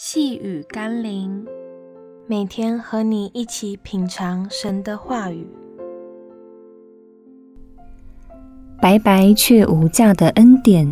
[0.00, 1.44] 细雨甘霖，
[2.28, 5.44] 每天和你一起品尝神的话语。
[8.80, 10.88] 白白却无价的恩典。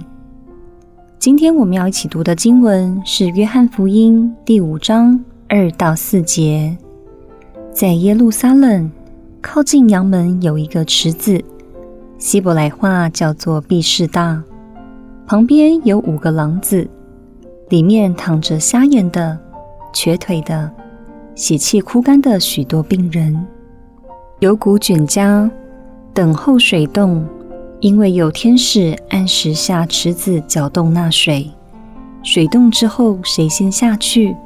[1.21, 6.77] 今天我们要一起读的经文是《约翰福音》第五章二到四节。
[7.71, 8.91] 在耶路撒冷
[9.41, 11.41] 靠近羊门有一个池子，
[12.19, 14.43] 希伯来话叫做毕士大，
[15.29, 16.89] 旁边有五个廊子。
[17.69, 19.37] 里面躺着瞎眼的、
[19.93, 20.71] 瘸腿的、
[21.35, 23.45] 血气枯干的许多病人，
[24.39, 25.51] 有股卷家
[26.15, 27.27] 等候水动，
[27.81, 31.51] 因为有天使按时下池子搅动那水。
[32.23, 34.37] 水动之后，谁先下去，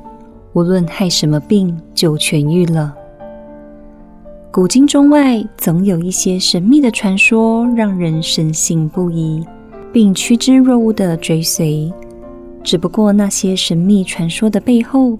[0.55, 2.95] 无论害什么病，就痊愈了。
[4.50, 9.45] 古今中外，总有一些神秘的传说，让人深信不疑，
[9.92, 11.92] 并趋之若鹜的追随。
[12.62, 15.19] 只不过那些神秘传说的背后，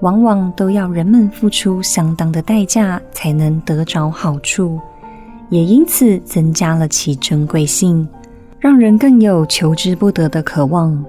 [0.00, 4.80] 往往都要人们付出相当的代价才能得着好处，
[5.50, 8.08] 也因此增加了其珍贵性，
[8.58, 11.04] 让人更有求之不得的渴望。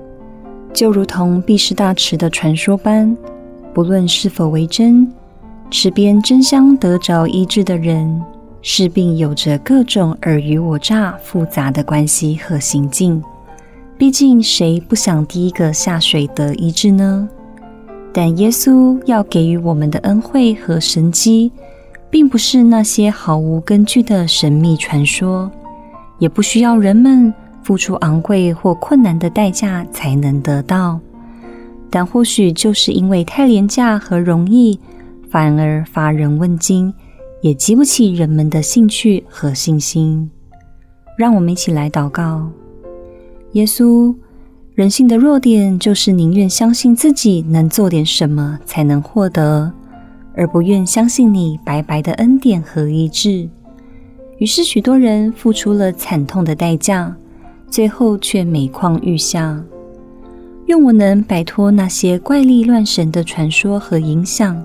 [0.74, 3.16] 就如同毕士大池的传说般，
[3.74, 5.10] 不论是否为真，
[5.70, 8.22] 池边争相得着医治的人，
[8.62, 13.24] 势必有着各种尔虞我诈、复杂的关系和行径。
[14.02, 17.30] 毕竟，谁不想第一个下水得医治呢？
[18.12, 21.52] 但耶稣要给予我们的恩惠和神迹，
[22.10, 25.52] 并不是那些毫无根据的神秘传说，
[26.18, 31.00] 也不需要人们付出昂贵或困难的代价才能得到。
[31.92, 34.80] 但或许就是因为太廉价和容易，
[35.30, 36.92] 反而乏人问津，
[37.42, 40.32] 也激不起人们的兴趣和信心。
[41.16, 42.50] 让我们一起来祷告。
[43.54, 44.16] 耶稣，
[44.76, 49.70] 人性的弱点就是宁愿相信自己能做点什么才能获得，
[50.34, 53.50] 而不愿相信你白白的恩典和医治。
[54.38, 57.14] 于是，许多人付出了惨痛的代价，
[57.70, 59.62] 最后却每况愈下。
[60.68, 64.64] 愿我能摆脱那些怪力乱神的传说和影响，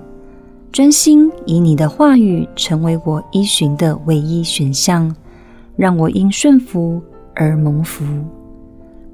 [0.71, 5.13] 专心以你的话语成为我依循的唯一选项，
[5.75, 7.01] 让我因顺服
[7.35, 8.05] 而蒙福。